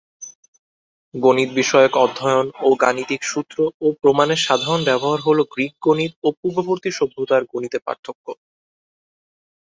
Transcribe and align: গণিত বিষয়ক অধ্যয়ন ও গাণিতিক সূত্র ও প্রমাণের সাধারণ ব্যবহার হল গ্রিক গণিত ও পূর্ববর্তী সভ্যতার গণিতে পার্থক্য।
গণিত 1.13 1.49
বিষয়ক 1.55 1.93
অধ্যয়ন 1.97 2.47
ও 2.59 2.79
গাণিতিক 2.81 3.21
সূত্র 3.23 3.57
ও 3.81 3.97
প্রমাণের 4.01 4.39
সাধারণ 4.47 4.81
ব্যবহার 4.85 5.19
হল 5.21 5.39
গ্রিক 5.51 5.73
গণিত 5.81 6.13
ও 6.23 6.37
পূর্ববর্তী 6.39 6.89
সভ্যতার 6.99 7.43
গণিতে 7.51 7.77
পার্থক্য। 7.85 8.25